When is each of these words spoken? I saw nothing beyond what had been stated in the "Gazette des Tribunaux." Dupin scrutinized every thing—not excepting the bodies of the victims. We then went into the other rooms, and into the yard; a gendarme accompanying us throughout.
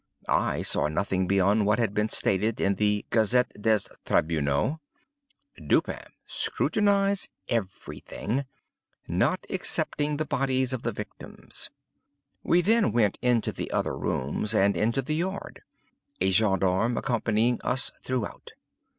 I 0.27 0.63
saw 0.63 0.87
nothing 0.87 1.27
beyond 1.27 1.67
what 1.67 1.77
had 1.77 1.93
been 1.93 2.09
stated 2.09 2.59
in 2.59 2.73
the 2.73 3.05
"Gazette 3.11 3.51
des 3.61 3.81
Tribunaux." 4.03 4.79
Dupin 5.67 6.03
scrutinized 6.25 7.29
every 7.47 7.99
thing—not 7.99 9.45
excepting 9.47 10.17
the 10.17 10.25
bodies 10.25 10.73
of 10.73 10.81
the 10.81 10.91
victims. 10.91 11.69
We 12.41 12.61
then 12.61 12.91
went 12.91 13.19
into 13.21 13.51
the 13.51 13.69
other 13.69 13.95
rooms, 13.95 14.55
and 14.55 14.75
into 14.75 15.03
the 15.03 15.13
yard; 15.17 15.61
a 16.19 16.31
gendarme 16.31 16.97
accompanying 16.97 17.61
us 17.63 17.91
throughout. 18.01 18.53